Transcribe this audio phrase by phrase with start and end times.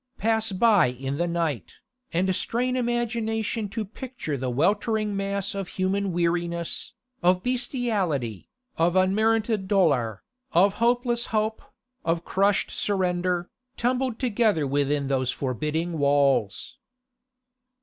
[0.17, 1.73] Pass by in the night,
[2.11, 9.67] and strain imagination to picture the weltering mass of human weariness, of bestiality, of unmerited
[9.67, 11.61] dolour, of hopeless hope,
[12.03, 16.79] of crushed surrender, tumbled together within those forbidding walls.